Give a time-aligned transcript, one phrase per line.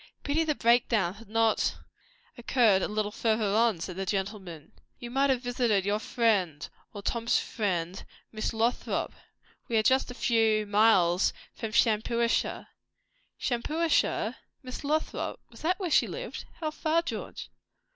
[0.23, 1.75] "Pity the break down had not
[2.35, 4.71] occurred a little further on," said the gentleman.
[4.97, 9.13] "You might have visited your friend or Tom's friend Miss Lothrop.
[9.67, 12.65] We are just a few miles from Shampuashuh."
[13.39, 14.33] "Shampuashuh!
[14.63, 15.39] Miss Lothrop!
[15.51, 16.45] Was that where she lived?
[16.61, 17.51] How far, George?"